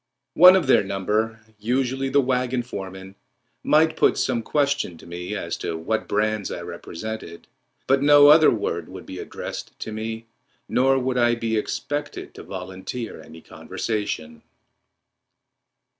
[0.33, 3.13] One of their number, usually the wagon foreman,
[3.63, 7.45] might put some question to me as to what brands I represented,
[7.85, 10.25] but no other word would be addressed to me,
[10.67, 14.41] nor would I be expected to volunteer any conversation.